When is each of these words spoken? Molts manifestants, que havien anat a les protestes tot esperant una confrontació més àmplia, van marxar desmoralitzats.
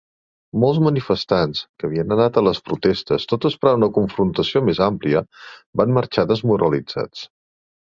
Molts 0.61 0.77
manifestants, 0.85 1.61
que 1.81 1.85
havien 1.89 2.15
anat 2.15 2.39
a 2.39 2.43
les 2.47 2.61
protestes 2.71 3.29
tot 3.35 3.47
esperant 3.51 3.79
una 3.81 3.91
confrontació 3.99 4.65
més 4.71 4.83
àmplia, 4.89 5.25
van 5.83 5.97
marxar 6.01 6.27
desmoralitzats. 6.35 7.25